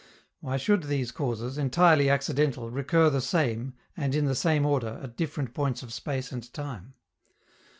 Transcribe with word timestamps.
Why 0.39 0.57
should 0.57 0.85
these 0.85 1.11
causes, 1.11 1.59
entirely 1.59 2.09
accidental, 2.09 2.71
recur 2.71 3.11
the 3.11 3.21
same, 3.21 3.75
and 3.95 4.15
in 4.15 4.25
the 4.25 4.33
same 4.33 4.65
order, 4.65 4.99
at 5.03 5.15
different 5.15 5.53
points 5.53 5.83
of 5.83 5.93
space 5.93 6.31
and 6.31 6.51
time? 6.55 6.95